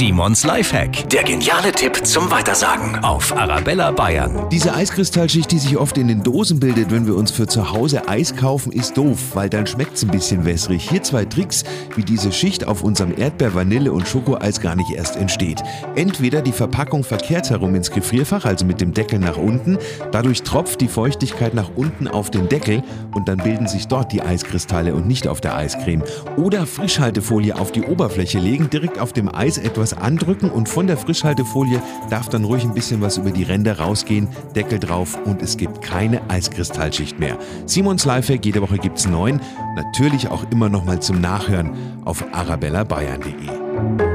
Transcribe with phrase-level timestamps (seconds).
[0.00, 1.10] Simons Lifehack.
[1.10, 4.48] Der geniale Tipp zum Weitersagen auf Arabella Bayern.
[4.50, 8.08] Diese Eiskristallschicht, die sich oft in den Dosen bildet, wenn wir uns für zu Hause
[8.08, 10.88] Eis kaufen, ist doof, weil dann schmeckt es ein bisschen wässrig.
[10.88, 11.64] Hier zwei Tricks,
[11.96, 15.62] wie diese Schicht auf unserem Erdbeer-, Vanille- und Schokoeis gar nicht erst entsteht.
[15.96, 19.76] Entweder die Verpackung verkehrt herum ins Gefrierfach, also mit dem Deckel nach unten.
[20.12, 22.82] Dadurch tropft die Feuchtigkeit nach unten auf den Deckel
[23.14, 26.04] und dann bilden sich dort die Eiskristalle und nicht auf der Eiscreme.
[26.38, 30.96] Oder Frischhaltefolie auf die Oberfläche legen, direkt auf dem Eis etwas andrücken und von der
[30.96, 35.56] Frischhaltefolie darf dann ruhig ein bisschen was über die Ränder rausgehen, Deckel drauf und es
[35.56, 37.38] gibt keine Eiskristallschicht mehr.
[37.66, 39.40] Simons Lifehack, jede Woche gibt's neun,
[39.76, 41.70] natürlich auch immer noch mal zum Nachhören
[42.04, 44.09] auf arabellabayern.de.